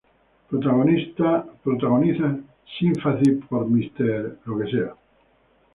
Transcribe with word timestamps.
Protagoniza 0.49 2.43
Sympathy 2.73 3.39
for 3.47 3.65
Mr. 3.65 4.35